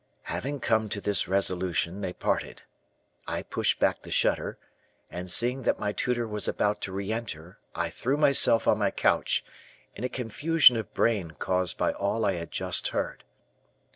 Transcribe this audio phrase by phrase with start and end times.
[0.23, 2.63] "Having come to this resolution, they parted.
[3.27, 4.57] I pushed back the shutter,
[5.11, 8.89] and, seeing that my tutor was about to re enter, I threw myself on my
[8.89, 9.45] couch,
[9.93, 13.23] in a confusion of brain caused by all I had just heard.